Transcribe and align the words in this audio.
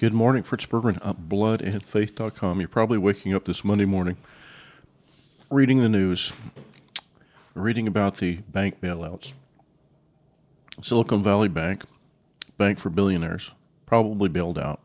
Good 0.00 0.12
morning, 0.12 0.42
Fritz 0.42 0.66
Berggren 0.66 0.96
at 1.06 1.28
bloodandfaith.com. 1.28 2.58
You're 2.58 2.68
probably 2.68 2.98
waking 2.98 3.32
up 3.32 3.44
this 3.44 3.62
Monday 3.64 3.84
morning 3.84 4.16
reading 5.50 5.78
the 5.78 5.88
news, 5.88 6.32
reading 7.54 7.86
about 7.86 8.16
the 8.16 8.38
bank 8.48 8.80
bailouts. 8.80 9.34
Silicon 10.82 11.22
Valley 11.22 11.46
Bank, 11.46 11.84
bank 12.58 12.80
for 12.80 12.90
billionaires, 12.90 13.52
probably 13.86 14.28
bailed 14.28 14.58
out. 14.58 14.80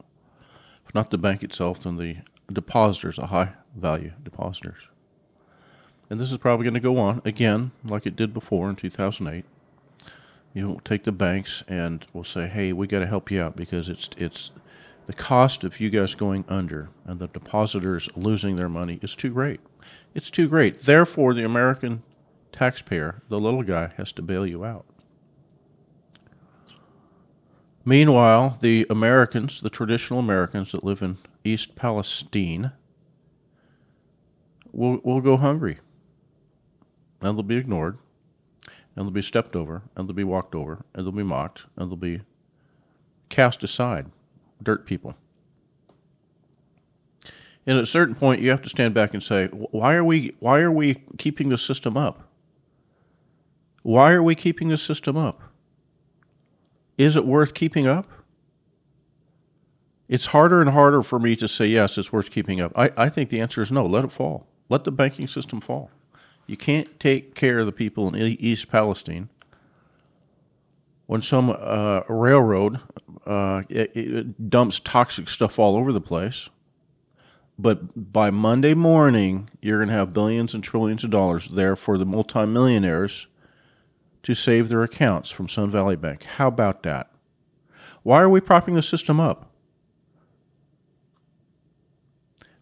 If 0.87 0.93
not 0.93 1.09
the 1.09 1.17
bank 1.17 1.41
itself, 1.41 1.81
then 1.81 1.97
the 1.97 2.17
depositors, 2.53 3.15
the 3.15 3.27
high 3.27 3.53
value 3.75 4.11
depositors. 4.23 4.83
And 6.07 6.19
this 6.19 6.31
is 6.31 6.37
probably 6.37 6.65
going 6.65 6.75
to 6.75 6.79
go 6.79 6.99
on 6.99 7.23
again, 7.25 7.71
like 7.83 8.05
it 8.05 8.15
did 8.15 8.31
before 8.31 8.69
in 8.69 8.75
2008. 8.75 9.43
You 10.53 10.67
know, 10.67 10.79
take 10.85 11.03
the 11.03 11.11
banks 11.11 11.63
and 11.67 12.05
we'll 12.13 12.23
say, 12.23 12.47
hey, 12.47 12.73
we 12.73 12.85
got 12.85 12.99
to 12.99 13.07
help 13.07 13.31
you 13.31 13.41
out 13.41 13.55
because 13.55 13.89
it's 13.89 14.11
it's 14.15 14.51
the 15.09 15.15
cost 15.15 15.63
of 15.63 15.79
you 15.79 15.89
guys 15.89 16.13
going 16.13 16.45
under 16.47 16.91
and 17.03 17.17
the 17.19 17.25
depositors 17.29 18.09
losing 18.15 18.57
their 18.57 18.69
money 18.69 18.99
is 19.01 19.15
too 19.15 19.31
great. 19.31 19.59
It's 20.13 20.29
too 20.29 20.47
great. 20.47 20.83
Therefore, 20.83 21.33
the 21.33 21.43
American 21.43 22.03
taxpayer, 22.51 23.23
the 23.27 23.39
little 23.39 23.63
guy, 23.63 23.91
has 23.97 24.11
to 24.11 24.21
bail 24.21 24.45
you 24.45 24.63
out. 24.63 24.85
Meanwhile, 27.83 28.59
the 28.61 28.85
Americans, 28.87 29.61
the 29.61 29.71
traditional 29.71 30.19
Americans 30.19 30.73
that 30.73 30.83
live 30.83 31.01
in 31.01 31.17
East 31.43 31.75
Palestine, 31.75 32.73
will, 34.71 34.99
will 35.03 35.21
go 35.21 35.37
hungry. 35.37 35.79
And 37.19 37.35
they'll 37.35 37.41
be 37.41 37.57
ignored, 37.57 37.97
and 38.95 39.07
they'll 39.07 39.09
be 39.09 39.23
stepped 39.23 39.55
over, 39.55 39.81
and 39.95 40.07
they'll 40.07 40.15
be 40.15 40.23
walked 40.23 40.53
over, 40.53 40.85
and 40.93 41.03
they'll 41.03 41.11
be 41.11 41.23
mocked, 41.23 41.63
and 41.75 41.89
they'll 41.89 41.97
be 41.97 42.21
cast 43.29 43.63
aside 43.63 44.05
dirt 44.61 44.85
people. 44.85 45.15
And 47.65 47.77
at 47.77 47.83
a 47.83 47.87
certain 47.87 48.15
point, 48.15 48.41
you 48.41 48.49
have 48.49 48.61
to 48.63 48.69
stand 48.69 48.93
back 48.93 49.13
and 49.13 49.21
say, 49.21 49.47
why 49.47 49.93
are 49.93 50.03
we, 50.03 50.35
why 50.39 50.59
are 50.59 50.71
we 50.71 51.03
keeping 51.17 51.49
the 51.49 51.57
system 51.57 51.97
up? 51.97 52.27
Why 53.83 54.11
are 54.13 54.23
we 54.23 54.35
keeping 54.35 54.69
the 54.69 54.77
system 54.77 55.15
up? 55.17 55.41
Is 56.97 57.15
it 57.15 57.25
worth 57.25 57.53
keeping 57.53 57.87
up? 57.87 58.07
It's 60.07 60.27
harder 60.27 60.61
and 60.61 60.71
harder 60.71 61.03
for 61.03 61.19
me 61.19 61.35
to 61.35 61.47
say, 61.47 61.67
yes, 61.67 61.97
it's 61.97 62.11
worth 62.11 62.31
keeping 62.31 62.59
up. 62.59 62.71
I, 62.75 62.91
I 62.97 63.09
think 63.09 63.29
the 63.29 63.39
answer 63.39 63.61
is 63.61 63.71
no, 63.71 63.85
let 63.85 64.03
it 64.03 64.11
fall. 64.11 64.47
Let 64.67 64.83
the 64.83 64.91
banking 64.91 65.27
system 65.27 65.61
fall. 65.61 65.91
You 66.47 66.57
can't 66.57 66.99
take 66.99 67.35
care 67.35 67.59
of 67.59 67.67
the 67.67 67.71
people 67.71 68.07
in 68.07 68.15
East 68.15 68.69
Palestine 68.69 69.29
when 71.09 71.23
some 71.23 71.49
uh, 71.49 72.01
railroad 72.07 72.79
uh, 73.25 73.63
it, 73.67 73.91
it 73.95 74.49
dumps 74.51 74.79
toxic 74.79 75.27
stuff 75.27 75.57
all 75.57 75.75
over 75.75 75.91
the 75.91 75.99
place. 75.99 76.49
But 77.57 78.11
by 78.13 78.29
Monday 78.29 78.75
morning, 78.75 79.49
you're 79.59 79.79
going 79.79 79.89
to 79.89 79.95
have 79.95 80.13
billions 80.13 80.53
and 80.53 80.63
trillions 80.63 81.03
of 81.03 81.09
dollars 81.09 81.49
there 81.49 81.75
for 81.75 81.97
the 81.97 82.05
multimillionaires 82.05 83.25
to 84.21 84.35
save 84.35 84.69
their 84.69 84.83
accounts 84.83 85.31
from 85.31 85.49
Sun 85.49 85.71
Valley 85.71 85.95
Bank. 85.95 86.25
How 86.25 86.47
about 86.47 86.83
that? 86.83 87.09
Why 88.03 88.21
are 88.21 88.29
we 88.29 88.39
propping 88.39 88.75
the 88.75 88.83
system 88.83 89.19
up? 89.19 89.51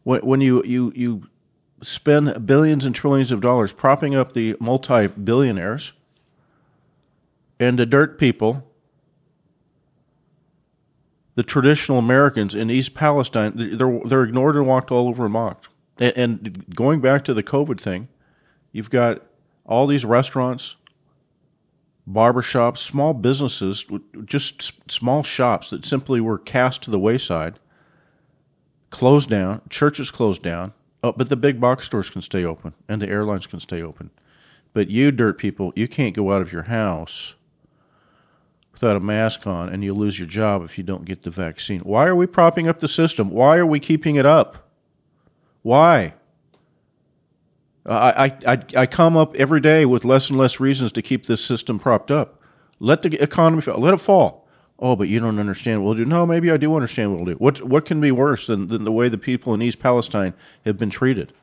When, 0.03 0.21
when 0.21 0.39
you, 0.39 0.63
you, 0.63 0.93
you 0.95 1.23
spend 1.81 2.45
billions 2.45 2.85
and 2.85 2.95
trillions 2.95 3.33
of 3.33 3.41
dollars 3.41 3.73
propping 3.73 4.15
up 4.15 4.31
the 4.31 4.55
multi 4.61 5.07
billionaires, 5.07 5.91
and 7.59 7.79
the 7.79 7.85
dirt 7.85 8.19
people, 8.19 8.63
the 11.35 11.43
traditional 11.43 11.97
Americans 11.97 12.55
in 12.55 12.69
East 12.69 12.93
Palestine, 12.93 13.77
they're, 13.77 13.99
they're 14.05 14.23
ignored 14.23 14.55
and 14.55 14.67
walked 14.67 14.91
all 14.91 15.07
over 15.07 15.25
and 15.25 15.33
mocked. 15.33 15.67
And, 15.99 16.17
and 16.17 16.75
going 16.75 17.01
back 17.01 17.23
to 17.25 17.33
the 17.33 17.43
COVID 17.43 17.79
thing, 17.79 18.07
you've 18.71 18.89
got 18.89 19.23
all 19.65 19.87
these 19.87 20.05
restaurants, 20.05 20.75
barbershops, 22.09 22.77
small 22.77 23.13
businesses, 23.13 23.85
just 24.25 24.71
small 24.89 25.23
shops 25.23 25.71
that 25.71 25.85
simply 25.85 26.21
were 26.21 26.37
cast 26.37 26.83
to 26.83 26.91
the 26.91 26.99
wayside, 26.99 27.59
closed 28.89 29.29
down, 29.29 29.61
churches 29.69 30.11
closed 30.11 30.41
down. 30.41 30.73
Oh, 31.03 31.11
but 31.11 31.29
the 31.29 31.35
big 31.35 31.59
box 31.59 31.85
stores 31.85 32.09
can 32.09 32.21
stay 32.21 32.43
open 32.43 32.73
and 32.87 33.01
the 33.01 33.09
airlines 33.09 33.45
can 33.45 33.59
stay 33.59 33.81
open. 33.81 34.09
But 34.73 34.89
you 34.89 35.11
dirt 35.11 35.37
people, 35.37 35.73
you 35.75 35.87
can't 35.87 36.15
go 36.15 36.31
out 36.31 36.41
of 36.41 36.51
your 36.51 36.63
house 36.63 37.35
without 38.79 38.95
a 38.95 38.99
mask 38.99 39.47
on, 39.47 39.69
and 39.69 39.83
you 39.83 39.93
lose 39.93 40.19
your 40.19 40.27
job 40.27 40.63
if 40.63 40.77
you 40.77 40.83
don't 40.83 41.05
get 41.05 41.23
the 41.23 41.31
vaccine. 41.31 41.79
Why 41.81 42.05
are 42.05 42.15
we 42.15 42.27
propping 42.27 42.67
up 42.67 42.79
the 42.79 42.87
system? 42.87 43.29
Why 43.31 43.57
are 43.57 43.65
we 43.65 43.79
keeping 43.79 44.15
it 44.15 44.25
up? 44.25 44.69
Why? 45.63 46.13
I, 47.85 48.37
I, 48.45 48.63
I 48.75 48.85
come 48.85 49.15
up 49.15 49.35
every 49.35 49.61
day 49.61 49.85
with 49.85 50.03
less 50.03 50.29
and 50.29 50.37
less 50.37 50.59
reasons 50.59 50.91
to 50.91 51.01
keep 51.01 51.25
this 51.25 51.43
system 51.43 51.79
propped 51.79 52.11
up. 52.11 52.41
Let 52.79 53.01
the 53.01 53.21
economy 53.21 53.61
fall. 53.61 53.79
Let 53.79 53.93
it 53.93 54.01
fall. 54.01 54.47
Oh, 54.79 54.95
but 54.95 55.07
you 55.07 55.19
don't 55.19 55.39
understand 55.39 55.81
what 55.81 55.95
we'll 55.95 56.05
do. 56.05 56.05
No, 56.05 56.25
maybe 56.25 56.51
I 56.51 56.57
do 56.57 56.75
understand 56.75 57.11
what 57.11 57.17
we'll 57.17 57.33
do. 57.33 57.39
What, 57.39 57.63
what 57.63 57.85
can 57.85 57.99
be 57.99 58.11
worse 58.11 58.45
than, 58.45 58.67
than 58.67 58.83
the 58.83 58.91
way 58.91 59.09
the 59.09 59.17
people 59.17 59.53
in 59.53 59.61
East 59.61 59.79
Palestine 59.79 60.33
have 60.65 60.77
been 60.77 60.91
treated? 60.91 61.33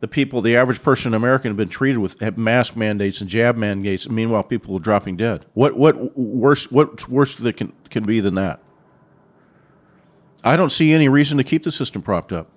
The 0.00 0.08
people, 0.08 0.40
the 0.40 0.56
average 0.56 0.82
person 0.82 1.10
in 1.10 1.14
America, 1.14 1.48
have 1.48 1.56
been 1.56 1.68
treated 1.68 1.98
with 1.98 2.20
mask 2.36 2.76
mandates 2.76 3.20
and 3.20 3.28
jab 3.28 3.56
mandates. 3.56 4.06
And 4.06 4.14
meanwhile, 4.14 4.44
people 4.44 4.76
are 4.76 4.80
dropping 4.80 5.16
dead. 5.16 5.44
What 5.54 5.76
what 5.76 6.16
worse 6.16 6.70
what 6.70 7.08
worse 7.08 7.34
that 7.34 7.56
can 7.56 7.72
can 7.90 8.04
be 8.04 8.20
than 8.20 8.34
that? 8.36 8.60
I 10.44 10.56
don't 10.56 10.70
see 10.70 10.92
any 10.92 11.08
reason 11.08 11.36
to 11.38 11.44
keep 11.44 11.64
the 11.64 11.72
system 11.72 12.02
propped 12.02 12.32
up. 12.32 12.50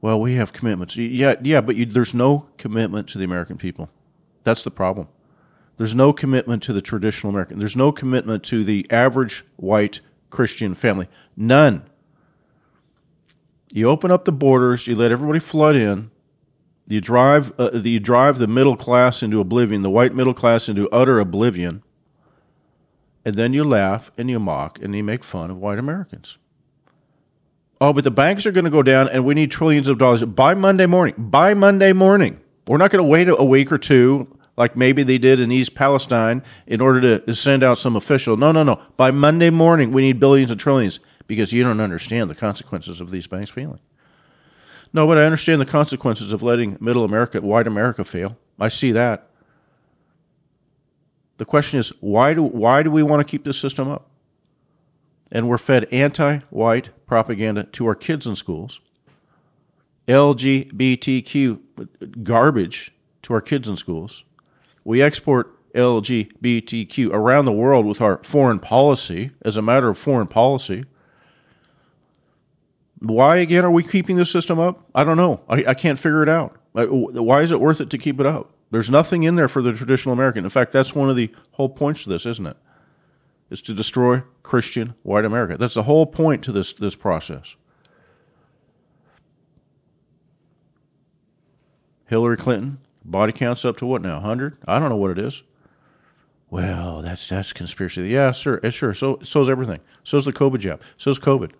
Well, 0.00 0.20
we 0.20 0.34
have 0.34 0.52
commitments. 0.52 0.96
Yeah, 0.96 1.36
yeah, 1.42 1.60
but 1.60 1.76
you, 1.76 1.86
there's 1.86 2.14
no 2.14 2.48
commitment 2.58 3.08
to 3.10 3.18
the 3.18 3.24
American 3.24 3.56
people. 3.56 3.88
That's 4.44 4.64
the 4.64 4.70
problem. 4.70 5.08
There's 5.78 5.94
no 5.94 6.12
commitment 6.12 6.62
to 6.64 6.72
the 6.72 6.82
traditional 6.82 7.30
American. 7.30 7.58
There's 7.58 7.76
no 7.76 7.92
commitment 7.92 8.44
to 8.44 8.64
the 8.64 8.86
average 8.90 9.44
white 9.56 10.00
Christian 10.30 10.74
family. 10.74 11.08
None. 11.36 11.84
You 13.74 13.88
open 13.88 14.10
up 14.10 14.26
the 14.26 14.32
borders, 14.32 14.86
you 14.86 14.94
let 14.94 15.12
everybody 15.12 15.40
flood 15.40 15.74
in. 15.74 16.10
You 16.86 17.00
drive, 17.00 17.52
uh, 17.58 17.70
you 17.72 18.00
drive 18.00 18.36
the 18.36 18.46
middle 18.46 18.76
class 18.76 19.22
into 19.22 19.40
oblivion, 19.40 19.80
the 19.80 19.88
white 19.88 20.14
middle 20.14 20.34
class 20.34 20.68
into 20.68 20.90
utter 20.90 21.18
oblivion. 21.18 21.82
And 23.24 23.34
then 23.34 23.54
you 23.54 23.64
laugh 23.64 24.12
and 24.18 24.28
you 24.28 24.38
mock 24.38 24.78
and 24.82 24.94
you 24.94 25.02
make 25.02 25.24
fun 25.24 25.50
of 25.50 25.56
white 25.56 25.78
Americans. 25.78 26.36
Oh, 27.80 27.94
but 27.94 28.04
the 28.04 28.10
banks 28.10 28.44
are 28.44 28.52
going 28.52 28.66
to 28.66 28.70
go 28.70 28.82
down 28.82 29.08
and 29.08 29.24
we 29.24 29.34
need 29.34 29.50
trillions 29.50 29.88
of 29.88 29.96
dollars 29.96 30.22
by 30.22 30.52
Monday 30.52 30.86
morning. 30.86 31.14
By 31.16 31.54
Monday 31.54 31.94
morning. 31.94 32.40
We're 32.66 32.76
not 32.76 32.90
going 32.90 33.02
to 33.02 33.08
wait 33.08 33.28
a 33.28 33.42
week 33.42 33.72
or 33.72 33.78
two 33.78 34.38
like 34.56 34.76
maybe 34.76 35.02
they 35.02 35.18
did 35.18 35.40
in 35.40 35.50
East 35.50 35.74
Palestine 35.74 36.42
in 36.66 36.82
order 36.82 37.18
to 37.18 37.34
send 37.34 37.62
out 37.62 37.78
some 37.78 37.96
official. 37.96 38.36
No, 38.36 38.52
no, 38.52 38.62
no. 38.62 38.82
By 38.98 39.10
Monday 39.10 39.50
morning, 39.50 39.92
we 39.92 40.02
need 40.02 40.20
billions 40.20 40.50
and 40.50 40.60
trillions 40.60 41.00
because 41.26 41.52
you 41.52 41.62
don't 41.62 41.80
understand 41.80 42.30
the 42.30 42.34
consequences 42.34 43.00
of 43.00 43.10
these 43.10 43.26
banks 43.26 43.50
failing. 43.50 43.80
No, 44.92 45.06
but 45.06 45.18
I 45.18 45.24
understand 45.24 45.60
the 45.60 45.66
consequences 45.66 46.32
of 46.32 46.42
letting 46.42 46.76
middle 46.80 47.04
America, 47.04 47.40
white 47.40 47.66
America 47.66 48.04
fail. 48.04 48.36
I 48.60 48.68
see 48.68 48.92
that. 48.92 49.28
The 51.38 51.44
question 51.44 51.78
is, 51.78 51.92
why 52.00 52.34
do, 52.34 52.42
why 52.42 52.82
do 52.82 52.90
we 52.90 53.02
want 53.02 53.26
to 53.26 53.30
keep 53.30 53.44
this 53.44 53.58
system 53.58 53.88
up? 53.88 54.08
And 55.30 55.48
we're 55.48 55.58
fed 55.58 55.88
anti 55.90 56.38
white 56.50 56.90
propaganda 57.06 57.64
to 57.64 57.86
our 57.86 57.94
kids 57.94 58.26
in 58.26 58.36
schools, 58.36 58.80
LGBTQ 60.06 61.58
garbage 62.22 62.92
to 63.22 63.32
our 63.32 63.40
kids 63.40 63.66
in 63.66 63.76
schools. 63.76 64.24
We 64.84 65.00
export 65.00 65.56
LGBTQ 65.74 67.10
around 67.12 67.46
the 67.46 67.52
world 67.52 67.86
with 67.86 68.00
our 68.00 68.22
foreign 68.22 68.58
policy 68.58 69.30
as 69.42 69.56
a 69.56 69.62
matter 69.62 69.88
of 69.88 69.98
foreign 69.98 70.26
policy. 70.26 70.84
Why 73.02 73.36
again 73.38 73.64
are 73.64 73.70
we 73.70 73.82
keeping 73.82 74.16
the 74.16 74.24
system 74.24 74.60
up? 74.60 74.88
I 74.94 75.02
don't 75.02 75.16
know. 75.16 75.40
I, 75.48 75.64
I 75.68 75.74
can't 75.74 75.98
figure 75.98 76.22
it 76.22 76.28
out. 76.28 76.56
Why 76.72 77.42
is 77.42 77.50
it 77.50 77.60
worth 77.60 77.80
it 77.80 77.90
to 77.90 77.98
keep 77.98 78.20
it 78.20 78.26
up? 78.26 78.52
There's 78.70 78.88
nothing 78.88 79.24
in 79.24 79.34
there 79.34 79.48
for 79.48 79.60
the 79.60 79.72
traditional 79.72 80.12
American. 80.12 80.44
In 80.44 80.50
fact, 80.50 80.72
that's 80.72 80.94
one 80.94 81.10
of 81.10 81.16
the 81.16 81.30
whole 81.52 81.68
points 81.68 82.04
to 82.04 82.10
this, 82.10 82.24
isn't 82.24 82.46
it? 82.46 82.50
it? 82.50 83.54
Is 83.54 83.62
to 83.62 83.74
destroy 83.74 84.22
Christian 84.42 84.94
white 85.02 85.24
America. 85.24 85.56
That's 85.58 85.74
the 85.74 85.82
whole 85.82 86.06
point 86.06 86.42
to 86.44 86.52
this 86.52 86.72
this 86.72 86.94
process. 86.94 87.56
Hillary 92.06 92.36
Clinton 92.36 92.78
body 93.04 93.32
counts 93.32 93.64
up 93.64 93.76
to 93.78 93.86
what 93.86 94.00
now? 94.00 94.20
Hundred? 94.20 94.56
I 94.66 94.78
don't 94.78 94.88
know 94.88 94.96
what 94.96 95.10
it 95.10 95.18
is. 95.18 95.42
Well, 96.50 97.02
that's 97.02 97.28
that's 97.28 97.52
conspiracy. 97.52 98.02
Yeah, 98.02 98.32
sure, 98.32 98.60
sure. 98.70 98.94
So 98.94 99.18
so's 99.22 99.50
everything. 99.50 99.80
So's 100.04 100.24
the 100.24 100.32
COVID 100.32 100.60
jab. 100.60 100.80
So's 100.96 101.18
COVID. 101.18 101.50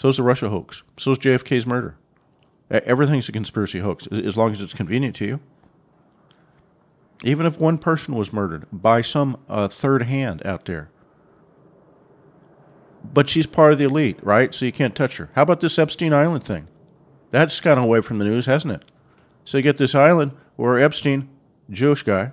So's 0.00 0.16
the 0.16 0.22
Russia 0.22 0.48
hoax. 0.48 0.82
So's 0.96 1.18
JFK's 1.18 1.66
murder. 1.66 1.94
Everything's 2.70 3.28
a 3.28 3.32
conspiracy 3.32 3.80
hoax 3.80 4.06
as 4.06 4.34
long 4.34 4.50
as 4.50 4.62
it's 4.62 4.72
convenient 4.72 5.14
to 5.16 5.26
you. 5.26 5.40
Even 7.22 7.44
if 7.44 7.58
one 7.58 7.76
person 7.76 8.14
was 8.14 8.32
murdered 8.32 8.66
by 8.72 9.02
some 9.02 9.36
uh, 9.46 9.68
third 9.68 10.04
hand 10.04 10.40
out 10.46 10.64
there, 10.64 10.88
but 13.12 13.28
she's 13.28 13.46
part 13.46 13.74
of 13.74 13.78
the 13.78 13.84
elite, 13.84 14.18
right? 14.22 14.54
So 14.54 14.64
you 14.64 14.72
can't 14.72 14.96
touch 14.96 15.18
her. 15.18 15.28
How 15.34 15.42
about 15.42 15.60
this 15.60 15.78
Epstein 15.78 16.14
Island 16.14 16.44
thing? 16.44 16.68
That's 17.30 17.60
kind 17.60 17.76
of 17.76 17.84
away 17.84 18.00
from 18.00 18.16
the 18.16 18.24
news, 18.24 18.46
hasn't 18.46 18.72
it? 18.72 18.84
So 19.44 19.58
you 19.58 19.62
get 19.62 19.76
this 19.76 19.94
island 19.94 20.32
where 20.56 20.80
Epstein, 20.80 21.28
Jewish 21.68 22.04
guy, 22.04 22.32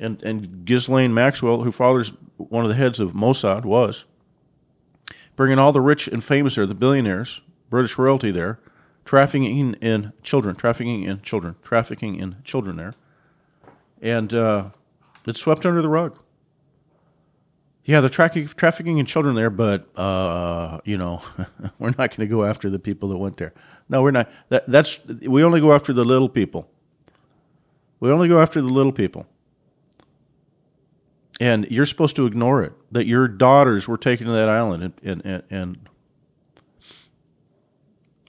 and 0.00 0.20
and 0.24 0.64
Ghislaine 0.64 1.14
Maxwell, 1.14 1.62
who 1.62 1.70
father's 1.70 2.10
one 2.38 2.64
of 2.64 2.70
the 2.70 2.74
heads 2.74 2.98
of 2.98 3.12
Mossad, 3.12 3.64
was 3.64 4.04
bringing 5.36 5.58
all 5.58 5.72
the 5.72 5.80
rich 5.80 6.08
and 6.08 6.22
famous 6.22 6.56
there, 6.56 6.66
the 6.66 6.74
billionaires, 6.74 7.40
British 7.70 7.98
royalty 7.98 8.30
there, 8.30 8.58
trafficking 9.04 9.74
in 9.74 10.12
children, 10.22 10.54
trafficking 10.56 11.04
in 11.04 11.20
children, 11.22 11.56
trafficking 11.62 12.16
in 12.16 12.36
children 12.44 12.76
there, 12.76 12.94
and 14.00 14.32
uh, 14.34 14.70
it's 15.26 15.40
swept 15.40 15.66
under 15.66 15.82
the 15.82 15.88
rug. 15.88 16.18
Yeah, 17.84 18.00
the 18.00 18.08
tra- 18.08 18.46
trafficking 18.46 18.98
in 18.98 19.06
children 19.06 19.34
there, 19.34 19.50
but 19.50 19.88
uh, 19.98 20.80
you 20.84 20.96
know, 20.96 21.22
we're 21.78 21.90
not 21.90 22.16
going 22.16 22.20
to 22.20 22.26
go 22.26 22.44
after 22.44 22.70
the 22.70 22.78
people 22.78 23.08
that 23.08 23.18
went 23.18 23.36
there. 23.38 23.52
No, 23.88 24.02
we're 24.02 24.12
not. 24.12 24.30
That, 24.50 24.70
that's 24.70 25.00
we 25.06 25.42
only 25.42 25.60
go 25.60 25.72
after 25.72 25.92
the 25.92 26.04
little 26.04 26.28
people. 26.28 26.68
We 27.98 28.10
only 28.10 28.28
go 28.28 28.40
after 28.40 28.60
the 28.60 28.68
little 28.68 28.92
people. 28.92 29.26
And 31.42 31.66
you're 31.70 31.86
supposed 31.86 32.14
to 32.16 32.26
ignore 32.26 32.62
it. 32.62 32.72
That 32.92 33.06
your 33.06 33.26
daughters 33.26 33.88
were 33.88 33.98
taken 33.98 34.26
to 34.26 34.32
that 34.32 34.48
island, 34.48 34.82
and 34.82 34.94
and, 35.02 35.22
and, 35.24 35.42
and 35.50 35.88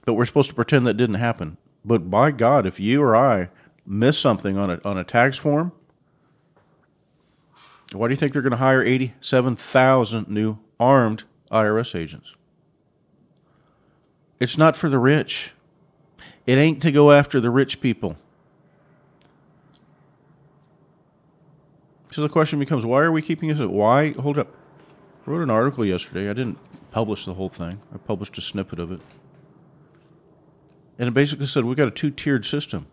but 0.04 0.14
we're 0.14 0.26
supposed 0.26 0.48
to 0.48 0.54
pretend 0.54 0.86
that 0.86 0.94
didn't 0.94 1.16
happen. 1.16 1.56
But 1.84 2.10
by 2.10 2.30
God, 2.30 2.66
if 2.66 2.80
you 2.80 3.02
or 3.02 3.14
I 3.14 3.50
miss 3.86 4.18
something 4.18 4.58
on 4.58 4.70
a 4.70 4.80
on 4.84 4.98
a 4.98 5.04
tax 5.04 5.36
form 5.36 5.72
why 7.94 8.08
do 8.08 8.12
you 8.12 8.16
think 8.16 8.32
they're 8.32 8.42
going 8.42 8.50
to 8.50 8.56
hire 8.56 8.82
87,000 8.82 10.28
new 10.28 10.58
armed 10.80 11.24
IRS 11.50 11.94
agents? 11.94 12.34
It's 14.40 14.58
not 14.58 14.76
for 14.76 14.88
the 14.88 14.98
rich. 14.98 15.52
It 16.46 16.58
ain't 16.58 16.82
to 16.82 16.90
go 16.90 17.12
after 17.12 17.40
the 17.40 17.50
rich 17.50 17.80
people. 17.80 18.16
So 22.14 22.22
the 22.22 22.28
question 22.28 22.60
becomes 22.60 22.86
why 22.86 23.00
are 23.00 23.10
we 23.10 23.22
keeping 23.22 23.48
this? 23.48 23.58
Why? 23.58 24.12
Hold 24.12 24.38
up. 24.38 24.46
I 25.26 25.30
wrote 25.30 25.42
an 25.42 25.50
article 25.50 25.84
yesterday. 25.84 26.30
I 26.30 26.32
didn't 26.32 26.58
publish 26.92 27.24
the 27.24 27.34
whole 27.34 27.48
thing, 27.48 27.80
I 27.92 27.98
published 27.98 28.38
a 28.38 28.40
snippet 28.40 28.78
of 28.78 28.92
it. 28.92 29.00
And 30.96 31.08
it 31.08 31.10
basically 31.10 31.46
said 31.46 31.64
we've 31.64 31.76
got 31.76 31.88
a 31.88 31.90
two 31.90 32.12
tiered 32.12 32.46
system. 32.46 32.86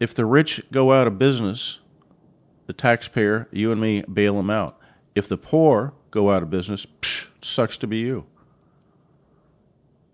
If 0.00 0.12
the 0.12 0.26
rich 0.26 0.60
go 0.72 0.92
out 0.92 1.06
of 1.06 1.20
business, 1.20 1.78
the 2.66 2.72
taxpayer, 2.72 3.46
you 3.52 3.70
and 3.70 3.80
me, 3.80 4.02
bail 4.12 4.34
them 4.34 4.50
out. 4.50 4.76
If 5.14 5.28
the 5.28 5.36
poor 5.36 5.92
go 6.10 6.32
out 6.32 6.42
of 6.42 6.50
business, 6.50 6.84
psh, 7.00 7.28
sucks 7.42 7.76
to 7.76 7.86
be 7.86 7.98
you. 7.98 8.26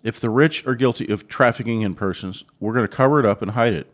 If 0.05 0.21
the 0.21 0.29
rich 0.29 0.67
are 0.67 0.75
guilty 0.75 1.09
of 1.09 1.29
trafficking 1.29 1.81
in 1.81 1.95
persons, 1.95 2.45
we're 2.61 2.75
going 2.75 2.87
to 2.87 2.95
cover 2.95 3.21
it 3.21 3.25
up 3.25 3.41
and 3.41 3.53
hide 3.53 3.73
it. 3.73 3.91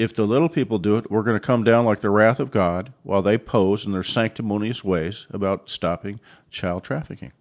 If 0.00 0.14
the 0.14 0.24
little 0.24 0.48
people 0.48 0.78
do 0.78 0.96
it, 0.96 1.10
we're 1.10 1.22
going 1.22 1.38
to 1.38 1.46
come 1.46 1.62
down 1.62 1.84
like 1.84 2.00
the 2.00 2.08
wrath 2.08 2.40
of 2.40 2.50
God 2.50 2.94
while 3.02 3.20
they 3.20 3.36
pose 3.36 3.84
in 3.84 3.92
their 3.92 4.02
sanctimonious 4.02 4.82
ways 4.82 5.26
about 5.28 5.68
stopping 5.68 6.20
child 6.50 6.84
trafficking. 6.84 7.32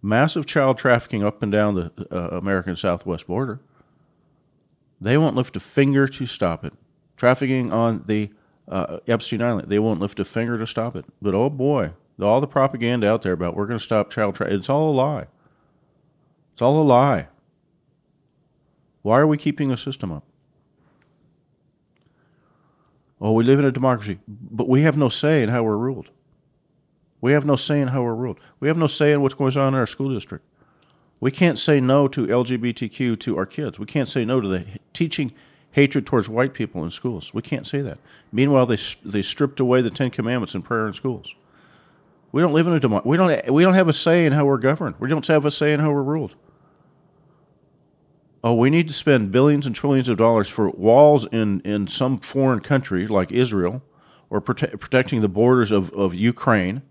Massive 0.00 0.46
child 0.46 0.78
trafficking 0.78 1.24
up 1.24 1.42
and 1.42 1.50
down 1.50 1.74
the 1.74 2.06
uh, 2.08 2.36
American 2.36 2.76
southwest 2.76 3.26
border. 3.26 3.58
They 5.00 5.18
won't 5.18 5.34
lift 5.34 5.56
a 5.56 5.60
finger 5.60 6.06
to 6.06 6.24
stop 6.24 6.64
it. 6.64 6.72
Trafficking 7.16 7.72
on 7.72 8.04
the 8.06 8.30
uh, 8.68 8.98
Epstein 9.08 9.42
Island. 9.42 9.68
They 9.68 9.80
won't 9.80 9.98
lift 9.98 10.20
a 10.20 10.24
finger 10.24 10.56
to 10.56 10.68
stop 10.68 10.94
it. 10.94 11.04
But 11.20 11.34
oh 11.34 11.50
boy, 11.50 11.94
all 12.22 12.40
the 12.40 12.46
propaganda 12.46 13.08
out 13.08 13.22
there 13.22 13.32
about 13.32 13.56
we're 13.56 13.66
going 13.66 13.80
to 13.80 13.84
stop 13.84 14.12
child 14.12 14.36
trafficking, 14.36 14.60
it's 14.60 14.68
all 14.68 14.88
a 14.88 14.94
lie. 14.94 15.26
It's 16.52 16.62
all 16.62 16.80
a 16.80 16.84
lie. 16.84 17.26
Why 19.02 19.18
are 19.18 19.26
we 19.26 19.36
keeping 19.36 19.70
the 19.70 19.76
system 19.76 20.12
up? 20.12 20.22
Oh, 23.20 23.32
we 23.32 23.44
live 23.44 23.58
in 23.58 23.64
a 23.64 23.72
democracy, 23.72 24.18
but 24.26 24.68
we 24.68 24.82
have 24.82 24.96
no 24.96 25.08
say 25.08 25.42
in 25.42 25.50
how 25.50 25.62
we're 25.62 25.76
ruled. 25.76 26.08
We 27.20 27.32
have 27.32 27.44
no 27.44 27.56
say 27.56 27.80
in 27.80 27.88
how 27.88 28.02
we're 28.02 28.14
ruled. 28.14 28.40
We 28.60 28.68
have 28.68 28.78
no 28.78 28.86
say 28.86 29.12
in 29.12 29.20
what's 29.20 29.34
going 29.34 29.56
on 29.58 29.74
in 29.74 29.78
our 29.78 29.86
school 29.86 30.12
district. 30.12 30.44
We 31.20 31.30
can't 31.30 31.58
say 31.58 31.80
no 31.80 32.08
to 32.08 32.26
LGBTQ 32.26 33.20
to 33.20 33.36
our 33.36 33.44
kids. 33.44 33.78
We 33.78 33.84
can't 33.84 34.08
say 34.08 34.24
no 34.24 34.40
to 34.40 34.48
the 34.48 34.64
teaching 34.94 35.32
hatred 35.72 36.06
towards 36.06 36.28
white 36.28 36.54
people 36.54 36.82
in 36.82 36.90
schools. 36.90 37.34
We 37.34 37.42
can't 37.42 37.66
say 37.66 37.82
that. 37.82 37.98
Meanwhile, 38.32 38.66
they 38.66 38.78
they 39.04 39.22
stripped 39.22 39.60
away 39.60 39.82
the 39.82 39.90
Ten 39.90 40.10
Commandments 40.10 40.54
in 40.54 40.62
prayer 40.62 40.86
in 40.86 40.94
schools. 40.94 41.34
We 42.32 42.40
don't 42.40 42.54
live 42.54 42.66
in 42.66 42.72
a 42.72 42.80
democracy. 42.80 43.10
We 43.10 43.16
don't 43.18 43.52
we 43.52 43.62
don't 43.62 43.74
have 43.74 43.88
a 43.88 43.92
say 43.92 44.24
in 44.24 44.32
how 44.32 44.46
we're 44.46 44.58
governed. 44.58 44.96
We 44.98 45.10
don't 45.10 45.26
have 45.26 45.44
a 45.44 45.50
say 45.50 45.74
in 45.74 45.80
how 45.80 45.90
we're 45.90 46.02
ruled. 46.02 46.34
Oh, 48.42 48.54
we 48.54 48.70
need 48.70 48.88
to 48.88 48.94
spend 48.94 49.32
billions 49.32 49.66
and 49.66 49.74
trillions 49.74 50.08
of 50.08 50.16
dollars 50.16 50.48
for 50.48 50.70
walls 50.70 51.26
in, 51.30 51.60
in 51.60 51.86
some 51.88 52.18
foreign 52.18 52.60
country 52.60 53.06
like 53.06 53.30
Israel 53.30 53.82
or 54.30 54.40
prote- 54.40 54.78
protecting 54.80 55.20
the 55.20 55.28
borders 55.28 55.70
of, 55.70 55.90
of 55.90 56.14
Ukraine. 56.14 56.82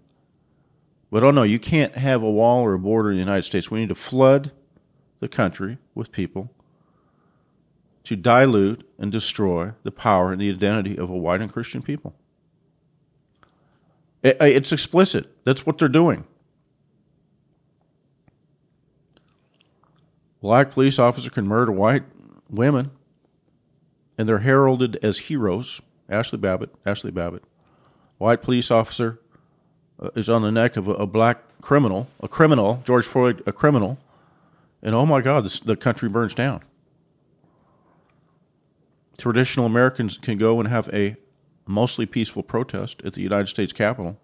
But 1.11 1.23
oh 1.23 1.31
no, 1.31 1.41
you 1.43 1.57
can't 1.57 1.95
have 1.95 2.21
a 2.21 2.29
wall 2.29 2.61
or 2.63 2.73
a 2.73 2.79
border 2.79 3.09
in 3.09 3.15
the 3.15 3.21
United 3.21 3.45
States. 3.45 3.71
We 3.71 3.79
need 3.79 3.89
to 3.89 3.95
flood 3.95 4.51
the 5.19 5.27
country 5.27 5.79
with 5.95 6.11
people 6.11 6.51
to 8.03 8.15
dilute 8.15 8.87
and 8.97 9.11
destroy 9.11 9.73
the 9.83 9.91
power 9.91 10.31
and 10.31 10.39
the 10.39 10.49
identity 10.49 10.97
of 10.97 11.09
a 11.09 11.17
white 11.17 11.41
and 11.41 11.51
Christian 11.51 11.81
people. 11.81 12.15
It's 14.21 14.71
explicit. 14.71 15.31
That's 15.45 15.65
what 15.65 15.77
they're 15.77 15.87
doing. 15.87 16.25
Black 20.41 20.71
police 20.71 20.99
officer 20.99 21.29
can 21.29 21.47
murder 21.47 21.71
white 21.71 22.03
women, 22.49 22.91
and 24.17 24.27
they're 24.27 24.39
heralded 24.39 24.97
as 25.03 25.19
heroes. 25.19 25.81
Ashley 26.09 26.39
Babbitt, 26.39 26.73
Ashley 26.85 27.11
Babbitt, 27.11 27.43
white 28.17 28.41
police 28.41 28.71
officer 28.71 29.19
uh, 30.01 30.09
is 30.15 30.29
on 30.29 30.41
the 30.41 30.51
neck 30.51 30.75
of 30.75 30.87
a, 30.87 30.93
a, 30.93 31.05
black 31.05 31.43
criminal, 31.61 32.07
a 32.21 32.27
criminal, 32.27 32.81
George 32.85 33.05
Floyd, 33.05 33.43
a 33.45 33.51
criminal, 33.51 33.99
and 34.81 34.95
oh 34.95 35.05
my 35.05 35.21
God, 35.21 35.45
this, 35.45 35.59
the 35.59 35.75
country 35.75 36.09
burns 36.09 36.33
down 36.33 36.63
traditional 39.19 39.65
Americans 39.65 40.17
can 40.17 40.37
go 40.37 40.59
and 40.59 40.69
have 40.69 40.89
a 40.89 41.15
mostly 41.67 42.05
peaceful 42.05 42.41
protest 42.41 43.01
at 43.05 43.13
the 43.13 43.21
United 43.21 43.47
States 43.47 43.73
Capitol, 43.73 44.17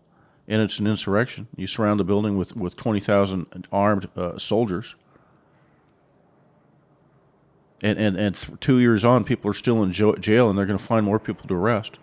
and 0.47 0.61
it's 0.61 0.79
an 0.79 0.87
insurrection. 0.87 1.47
You 1.55 1.67
surround 1.67 1.99
the 1.99 2.03
building 2.03 2.37
with, 2.37 2.55
with 2.55 2.75
20,000 2.75 3.67
armed 3.71 4.09
uh, 4.15 4.39
soldiers. 4.39 4.95
And, 7.85 7.99
and, 7.99 8.17
and 8.17 8.35
th- 8.35 8.59
two 8.59 8.79
years 8.79 9.05
on, 9.05 9.23
people 9.23 9.51
are 9.51 9.53
still 9.53 9.83
in 9.83 9.91
jo- 9.91 10.15
jail, 10.15 10.49
and 10.49 10.57
they're 10.57 10.65
going 10.65 10.79
to 10.79 10.83
find 10.83 11.05
more 11.05 11.19
people 11.19 11.47
to 11.47 11.53
arrest. 11.53 11.99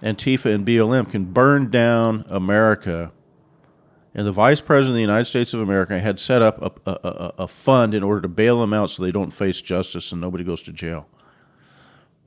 Antifa 0.00 0.54
and 0.54 0.64
BLM 0.64 1.10
can 1.10 1.24
burn 1.24 1.70
down 1.70 2.24
America. 2.28 3.10
And 4.14 4.28
the 4.28 4.32
vice 4.32 4.60
president 4.60 4.92
of 4.92 4.96
the 4.96 5.00
United 5.00 5.24
States 5.24 5.52
of 5.54 5.60
America 5.60 5.98
had 5.98 6.20
set 6.20 6.40
up 6.40 6.62
a, 6.86 6.90
a, 6.90 7.08
a, 7.08 7.34
a 7.38 7.48
fund 7.48 7.94
in 7.94 8.04
order 8.04 8.20
to 8.20 8.28
bail 8.28 8.60
them 8.60 8.72
out 8.72 8.90
so 8.90 9.02
they 9.02 9.10
don't 9.10 9.32
face 9.32 9.60
justice 9.60 10.12
and 10.12 10.20
nobody 10.20 10.44
goes 10.44 10.62
to 10.62 10.72
jail 10.72 11.08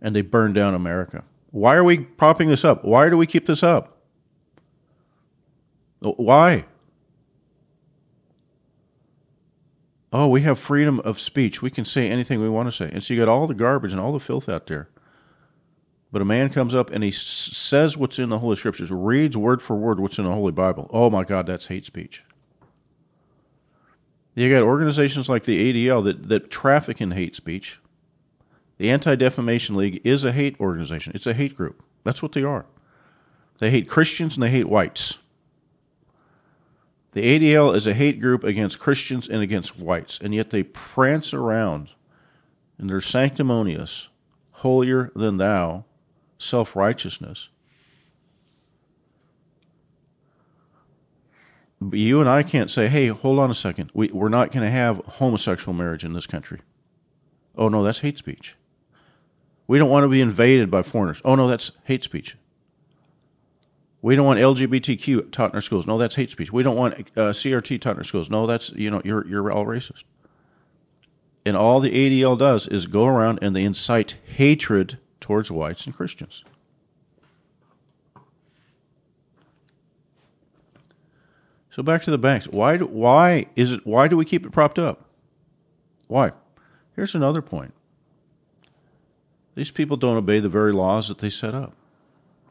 and 0.01 0.15
they 0.15 0.21
burned 0.21 0.55
down 0.55 0.73
America. 0.73 1.23
Why 1.51 1.75
are 1.75 1.83
we 1.83 1.99
propping 1.99 2.49
this 2.49 2.65
up? 2.65 2.83
Why 2.83 3.09
do 3.09 3.17
we 3.17 3.25
keep 3.25 3.45
this 3.45 3.63
up? 3.63 3.97
Why? 5.99 6.65
Oh, 10.13 10.27
we 10.27 10.41
have 10.41 10.59
freedom 10.59 10.99
of 11.01 11.19
speech. 11.19 11.61
We 11.61 11.69
can 11.69 11.83
say 11.85 12.09
anything 12.09 12.41
we 12.41 12.49
want 12.49 12.67
to 12.67 12.71
say. 12.71 12.89
And 12.91 13.03
so 13.03 13.13
you 13.13 13.19
got 13.19 13.29
all 13.29 13.47
the 13.47 13.53
garbage 13.53 13.91
and 13.91 13.99
all 13.99 14.13
the 14.13 14.19
filth 14.19 14.47
out 14.47 14.67
there. 14.67 14.87
But 16.11 16.21
a 16.21 16.25
man 16.25 16.49
comes 16.49 16.73
up 16.73 16.89
and 16.91 17.03
he 17.03 17.09
s- 17.09 17.17
says 17.17 17.97
what's 17.97 18.19
in 18.19 18.29
the 18.29 18.39
Holy 18.39 18.55
Scriptures, 18.55 18.91
reads 18.91 19.35
word 19.35 19.61
for 19.61 19.75
word 19.75 19.99
what's 19.99 20.17
in 20.17 20.23
the 20.23 20.31
Holy 20.31 20.53
Bible. 20.53 20.89
Oh 20.93 21.09
my 21.09 21.23
God, 21.25 21.47
that's 21.47 21.67
hate 21.67 21.85
speech. 21.85 22.23
You 24.35 24.49
got 24.49 24.63
organizations 24.63 25.27
like 25.27 25.43
the 25.45 25.73
ADL 25.73 26.03
that, 26.05 26.29
that 26.29 26.51
traffic 26.51 27.01
in 27.01 27.11
hate 27.11 27.35
speech. 27.35 27.79
The 28.77 28.89
Anti 28.89 29.15
Defamation 29.15 29.75
League 29.75 30.01
is 30.03 30.23
a 30.23 30.31
hate 30.31 30.59
organization, 30.59 31.13
it's 31.15 31.27
a 31.27 31.33
hate 31.33 31.55
group. 31.55 31.83
That's 32.03 32.21
what 32.21 32.33
they 32.33 32.43
are. 32.43 32.65
They 33.59 33.71
hate 33.71 33.89
Christians 33.89 34.35
and 34.35 34.43
they 34.43 34.51
hate 34.51 34.69
whites. 34.69 35.17
The 37.15 37.21
ADL 37.21 37.73
is 37.73 37.87
a 37.87 37.93
hate 37.93 38.19
group 38.19 38.43
against 38.43 38.77
Christians 38.77 39.29
and 39.29 39.41
against 39.41 39.79
whites, 39.79 40.19
and 40.21 40.35
yet 40.35 40.49
they 40.49 40.63
prance 40.63 41.33
around 41.33 41.91
in 42.77 42.87
their 42.87 42.99
sanctimonious, 42.99 44.09
holier 44.51 45.13
than 45.15 45.37
thou 45.37 45.85
self 46.37 46.75
righteousness. 46.75 47.47
You 51.89 52.19
and 52.19 52.27
I 52.27 52.43
can't 52.43 52.69
say, 52.69 52.89
hey, 52.89 53.07
hold 53.07 53.39
on 53.39 53.49
a 53.49 53.55
second. 53.55 53.91
We, 53.93 54.09
we're 54.09 54.27
not 54.27 54.51
going 54.51 54.65
to 54.65 54.71
have 54.71 54.97
homosexual 55.05 55.73
marriage 55.73 56.03
in 56.03 56.11
this 56.11 56.27
country. 56.27 56.59
Oh, 57.57 57.69
no, 57.69 57.81
that's 57.81 57.99
hate 57.99 58.17
speech. 58.17 58.55
We 59.67 59.77
don't 59.77 59.89
want 59.89 60.03
to 60.03 60.09
be 60.09 60.19
invaded 60.19 60.69
by 60.69 60.81
foreigners. 60.81 61.21
Oh, 61.23 61.35
no, 61.35 61.47
that's 61.47 61.71
hate 61.85 62.03
speech. 62.03 62.35
We 64.05 64.15
don't 64.15 64.27
want 64.27 64.39
LGBTQ 64.39 65.31
taught 65.31 65.49
in 65.49 65.55
our 65.55 65.61
schools. 65.61 65.87
No, 65.87 65.97
that's 65.97 66.13
hate 66.13 66.29
speech. 66.29 66.53
We 66.53 66.61
don't 66.61 66.75
want 66.75 66.93
uh, 67.17 67.33
CRT 67.33 67.81
taught 67.81 67.93
in 67.93 67.97
our 67.97 68.03
schools. 68.03 68.29
No, 68.29 68.45
that's 68.45 68.69
you 68.73 68.91
know 68.91 69.01
you're 69.03 69.25
you're 69.25 69.51
all 69.51 69.65
racist. 69.65 70.03
And 71.43 71.57
all 71.57 71.79
the 71.79 71.89
ADL 71.89 72.37
does 72.37 72.67
is 72.67 72.85
go 72.85 73.07
around 73.07 73.39
and 73.41 73.55
they 73.55 73.63
incite 73.63 74.17
hatred 74.25 74.99
towards 75.19 75.49
whites 75.49 75.87
and 75.87 75.95
Christians. 75.95 76.43
So 81.71 81.81
back 81.81 82.03
to 82.03 82.11
the 82.11 82.19
banks. 82.19 82.47
Why? 82.47 82.77
Do, 82.77 82.85
why 82.85 83.47
is 83.55 83.71
it? 83.71 83.87
Why 83.87 84.07
do 84.07 84.15
we 84.15 84.23
keep 84.23 84.45
it 84.45 84.51
propped 84.51 84.77
up? 84.77 85.09
Why? 86.07 86.31
Here's 86.95 87.15
another 87.15 87.41
point. 87.41 87.73
These 89.55 89.71
people 89.71 89.97
don't 89.97 90.15
obey 90.15 90.39
the 90.39 90.47
very 90.47 90.73
laws 90.73 91.07
that 91.07 91.17
they 91.17 91.31
set 91.31 91.55
up. 91.55 91.73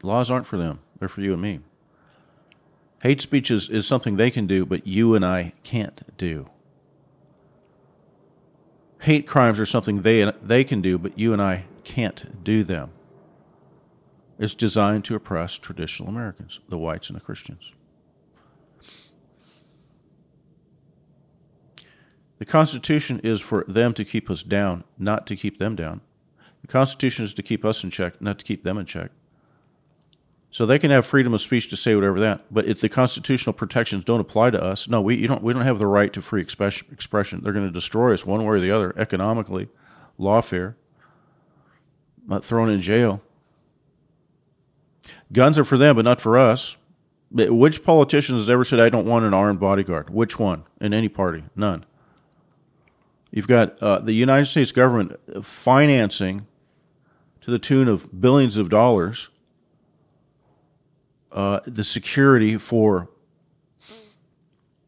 Laws 0.03 0.29
aren't 0.29 0.47
for 0.47 0.57
them; 0.57 0.79
they're 0.99 1.09
for 1.09 1.21
you 1.21 1.33
and 1.33 1.41
me. 1.41 1.59
Hate 3.01 3.21
speech 3.21 3.51
is, 3.51 3.69
is 3.69 3.85
something 3.85 4.17
they 4.17 4.31
can 4.31 4.47
do, 4.47 4.65
but 4.65 4.87
you 4.87 5.13
and 5.15 5.25
I 5.25 5.53
can't 5.63 6.17
do. 6.17 6.49
Hate 9.01 9.27
crimes 9.27 9.59
are 9.59 9.65
something 9.65 10.01
they 10.01 10.31
they 10.41 10.63
can 10.63 10.81
do, 10.81 10.97
but 10.97 11.19
you 11.19 11.31
and 11.31 11.41
I 11.41 11.65
can't 11.83 12.43
do 12.43 12.63
them. 12.63 12.91
It's 14.39 14.55
designed 14.55 15.05
to 15.05 15.15
oppress 15.15 15.53
traditional 15.55 16.09
Americans, 16.09 16.59
the 16.67 16.77
whites 16.77 17.09
and 17.09 17.15
the 17.15 17.21
Christians. 17.21 17.71
The 22.39 22.45
Constitution 22.45 23.21
is 23.23 23.39
for 23.39 23.63
them 23.67 23.93
to 23.93 24.03
keep 24.03 24.29
us 24.29 24.43
down, 24.43 24.83
not 24.97 25.25
to 25.27 25.35
keep 25.35 25.57
them 25.57 25.75
down. 25.75 26.01
The 26.61 26.67
Constitution 26.67 27.23
is 27.23 27.33
to 27.35 27.43
keep 27.43 27.63
us 27.63 27.83
in 27.83 27.91
check, 27.91 28.21
not 28.21 28.39
to 28.39 28.45
keep 28.45 28.63
them 28.63 28.77
in 28.77 28.85
check. 28.85 29.11
So 30.55 30.65
they 30.65 30.79
can 30.79 30.89
have 30.89 31.05
freedom 31.05 31.33
of 31.33 31.41
speech 31.41 31.69
to 31.71 31.75
say 31.75 31.95
whatever 31.95 32.17
that, 32.21 32.45
but 32.49 32.65
if 32.65 32.79
the 32.79 32.87
constitutional 32.87 33.51
protections 33.51 34.05
don't 34.05 34.21
apply 34.21 34.51
to 34.51 34.63
us, 34.63 34.87
no, 34.87 35.01
we 35.01 35.27
don't 35.27 35.43
we 35.43 35.51
don't 35.51 35.63
have 35.63 35.79
the 35.79 35.85
right 35.85 36.13
to 36.13 36.21
free 36.21 36.39
expression. 36.39 37.41
They're 37.43 37.51
going 37.51 37.67
to 37.67 37.73
destroy 37.73 38.13
us 38.13 38.25
one 38.25 38.39
way 38.39 38.45
or 38.45 38.59
the 38.61 38.71
other, 38.71 38.97
economically, 38.97 39.67
lawfare, 40.17 40.75
not 42.25 42.45
thrown 42.45 42.69
in 42.69 42.79
jail. 42.79 43.21
Guns 45.33 45.59
are 45.59 45.65
for 45.65 45.77
them, 45.77 45.97
but 45.97 46.05
not 46.05 46.21
for 46.21 46.37
us. 46.37 46.77
Which 47.29 47.83
politician 47.83 48.37
has 48.37 48.49
ever 48.49 48.63
said, 48.63 48.79
"I 48.79 48.87
don't 48.87 49.05
want 49.05 49.25
an 49.25 49.33
armed 49.33 49.59
bodyguard"? 49.59 50.09
Which 50.09 50.39
one 50.39 50.63
in 50.79 50.93
any 50.93 51.09
party? 51.09 51.43
None. 51.57 51.85
You've 53.29 53.49
got 53.49 53.77
uh, 53.83 53.99
the 53.99 54.13
United 54.13 54.45
States 54.45 54.71
government 54.71 55.19
financing 55.43 56.47
to 57.41 57.51
the 57.51 57.59
tune 57.59 57.89
of 57.89 58.21
billions 58.21 58.55
of 58.55 58.69
dollars 58.69 59.27
uh, 61.35 61.59
the 61.67 61.83
security 61.83 62.57
for 62.57 63.09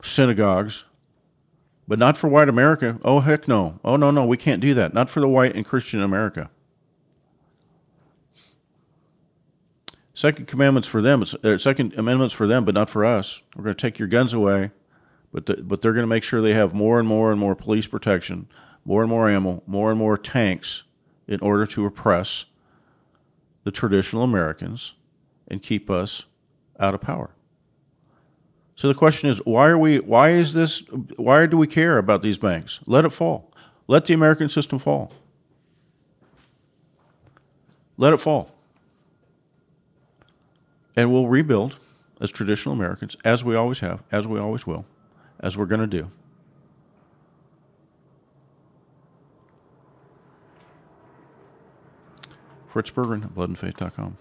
synagogues, 0.01 0.85
but 1.87 1.99
not 1.99 2.17
for 2.17 2.29
white 2.29 2.47
America. 2.47 2.99
Oh, 3.03 3.19
heck 3.19 3.47
no. 3.47 3.79
Oh, 3.83 3.97
no, 3.97 4.11
no, 4.11 4.25
we 4.25 4.37
can't 4.37 4.61
do 4.61 4.73
that. 4.73 4.93
Not 4.93 5.09
for 5.09 5.19
the 5.19 5.27
white 5.27 5.55
and 5.55 5.65
Christian 5.65 6.01
America. 6.01 6.49
Second 10.13 10.47
commandments 10.47 10.87
for 10.87 11.01
them, 11.01 11.23
uh, 11.43 11.57
second 11.57 11.93
amendments 11.95 12.33
for 12.33 12.47
them, 12.47 12.65
but 12.65 12.73
not 12.73 12.89
for 12.89 13.05
us. 13.05 13.43
We're 13.55 13.65
going 13.65 13.75
to 13.75 13.81
take 13.81 13.99
your 13.99 14.07
guns 14.07 14.33
away, 14.33 14.71
but 15.31 15.45
the, 15.45 15.57
but 15.57 15.81
they're 15.81 15.93
going 15.93 16.03
to 16.03 16.07
make 16.07 16.23
sure 16.23 16.41
they 16.41 16.55
have 16.55 16.73
more 16.73 16.97
and 16.97 17.07
more 17.07 17.29
and 17.29 17.39
more 17.39 17.55
police 17.55 17.85
protection, 17.85 18.47
more 18.83 19.03
and 19.03 19.11
more 19.11 19.29
ammo, 19.29 19.61
more 19.67 19.91
and 19.91 19.99
more 19.99 20.17
tanks 20.17 20.83
in 21.27 21.39
order 21.41 21.67
to 21.67 21.85
oppress 21.85 22.45
the 23.63 23.69
traditional 23.69 24.23
Americans 24.23 24.95
and 25.47 25.61
keep 25.61 25.89
us 25.89 26.23
out 26.79 26.93
of 26.93 27.01
power. 27.01 27.31
So 28.75 28.87
the 28.87 28.93
question 28.93 29.29
is, 29.29 29.39
why 29.39 29.67
are 29.67 29.77
we? 29.77 29.99
Why 29.99 30.31
is 30.31 30.53
this? 30.53 30.83
Why 31.15 31.47
do 31.47 31.57
we 31.57 31.65
care 31.65 31.97
about 31.97 32.21
these 32.21 32.37
banks? 32.37 32.79
Let 32.85 33.05
it 33.05 33.09
fall. 33.09 33.51
Let 33.87 34.05
the 34.05 34.13
American 34.13 34.49
system 34.49 34.77
fall. 34.77 35.11
Let 37.97 38.13
it 38.13 38.17
fall. 38.17 38.51
And 40.95 41.11
we'll 41.11 41.27
rebuild 41.27 41.77
as 42.21 42.31
traditional 42.31 42.73
Americans, 42.73 43.15
as 43.23 43.43
we 43.43 43.55
always 43.55 43.79
have, 43.79 44.03
as 44.11 44.27
we 44.27 44.39
always 44.39 44.67
will, 44.67 44.85
as 45.39 45.57
we're 45.57 45.65
going 45.65 45.81
to 45.81 45.87
do. 45.87 46.11
Fritz 52.67 52.91
Berggren, 52.91 53.27
bloodandfaith.com. 53.33 54.17